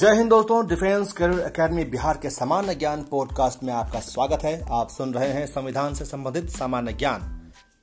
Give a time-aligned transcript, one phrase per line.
[0.00, 4.66] जय हिंद दोस्तों defence career academy Bihar के सामान्य ज्ञान पॉडकास्ट में आपका स्वागत है।
[4.70, 7.18] आप सुन रहे हैं संविधान से संबंधित सामान्य ज्ञान।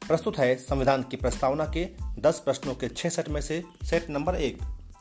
[0.07, 1.89] प्रस्तुत है संविधान की प्रस्तावना के
[2.21, 4.57] 10 प्रश्नों के छह सेट में से सेट नंबर एक।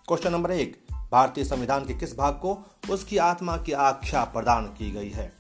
[0.08, 4.92] क्वेश्चन नंबर एक, भारतीय संविधान के किस भाग को उसकी आत्मा की आख्या प्रदान की
[4.92, 5.32] गई है?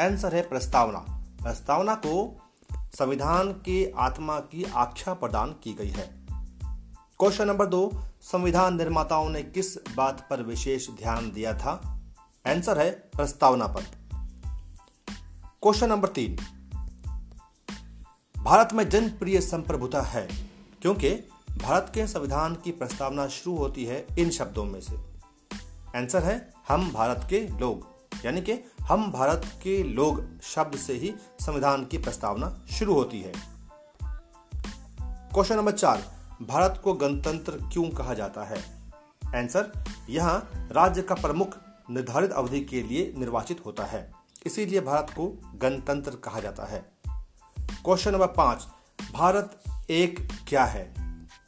[0.00, 0.98] आंसर है प्रस्तावना।
[1.42, 2.42] प्रस्तावना को
[2.72, 6.23] संविधान के आत्मा की आख्या प्रदान की गई है।
[7.20, 11.72] क्वेश्चन नंबर दो, संविधान निर्माताओं ने किस बात पर विशेष ध्यान दिया था?
[12.46, 13.84] आंसर है प्रस्तावना पर
[15.62, 16.36] क्वेश्चन नंबर तीन,
[18.36, 20.28] भारत में जनप्रिय संप्रभुता है,
[20.82, 21.10] क्योंकि
[21.62, 24.96] भारत के संविधान की प्रस्तावना शुरू होती है इन शब्दों में से।
[25.98, 27.86] आंसर है हम भारत के लोग,
[28.24, 33.32] यानी कि हम भारत के लोग शब्द से ही संविधान की प्रस्तावना शुरू होती है।
[35.32, 38.58] क्वेश्चन नंबर चार भारत को गणतंत्र क्यों कहा जाता है?
[39.34, 41.56] आंसर यहाँ राज्य का प्रमुख
[41.90, 44.12] निर्धारित अवधि के लिए निर्वाचित होता है।
[44.46, 46.92] इसीलिए भारत को गणतंत्र कहा जाता है।
[47.60, 48.66] क्वेश्चन नंबर पाँच,
[49.12, 50.94] भारत एक क्या है?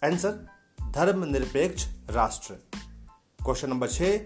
[0.04, 0.48] आंसर
[0.90, 2.54] धर्मनिरपेक्ष राष्ट्र।
[3.44, 4.18] क्वेश्चन नंबर छह,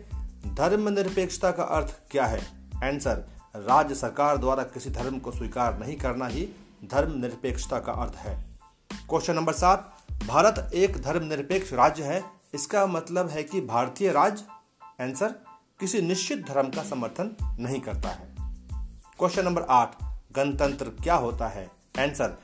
[0.54, 2.70] धर्मनिरपेक्षता का अर्थ क्या है?
[2.84, 3.16] आंसर
[3.56, 6.48] राज्य सरकार द्वारा किसी धर्म को स्वीकार नहीं करना ही
[6.84, 8.50] धर्मनिरपेक्षता का अर्थ है।
[8.92, 9.99] क्वेश्चन नंबर सात
[10.30, 14.44] भारत एक धर्मनिरपेक्ष राज्य है। इसका मतलब है कि भारतीय राज्य
[15.00, 15.28] आंसर
[15.80, 18.36] किसी निश्चित धर्म का समर्थन नहीं करता है।
[19.18, 19.94] क्वेश्चन नंबर आठ,
[20.32, 21.70] गणतंत्र क्या होता है?
[21.98, 22.38] आंसर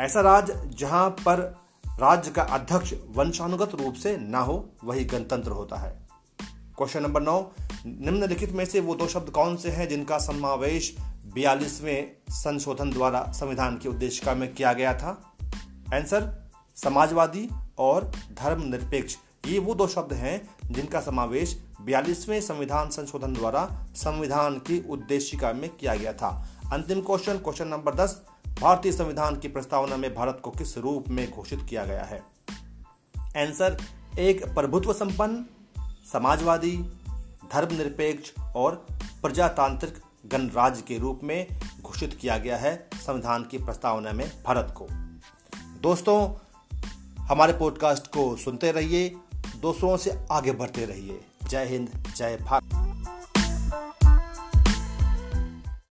[0.00, 1.56] ऐसा राज्य जहाँ पर
[2.00, 6.08] राज्य का अध्यक्ष वंशानुगत रूप से ना हो, वही गणतंत्र होता है।
[6.76, 7.52] क्वेश्चन नंबर नौ,
[7.86, 10.96] निम्नलिखित में से वो दो शब्द कौन से हैं जिनका समावेश
[11.34, 15.34] बयालीसवें संशोधन द्वारा संविधान की उद्देशिका में किया गया था?
[15.94, 16.41] आंसर
[16.84, 19.16] समाजवादी और धर्मनिरपेक्ष,
[19.46, 25.70] ये वो दो शब्द हैं जिनका समावेश बयालीसवें संविधान संशोधन द्वारा संविधान की उद्देशिका में
[25.70, 28.22] किया गया था। अंतिम क्वेश्चन क्वेश्चन नंबर दस,
[28.60, 32.22] भारतीय संविधान की प्रस्तावना में भारत को किस रूप में घोषित किया गया है?
[33.18, 33.78] आंसर,
[34.18, 35.44] एक प्रभुत्व संपन्न,
[36.12, 36.76] समाजवादी,
[37.52, 38.86] धर्मनिरपेक्ष और
[39.22, 41.46] प्रजातांत्रिक गणराज्य के रूप में
[41.82, 44.88] घोषित किया गया है संविधान की प्रस्तावना में भारत को।
[45.80, 46.48] दोस्तों
[47.28, 49.08] हमारे पॉडकास्ट को सुनते रहिए
[49.60, 53.01] दोस्तों से आगे बढ़ते रहिए। जय हिंद जय भारत।